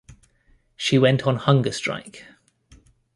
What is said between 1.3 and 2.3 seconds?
hunger strike.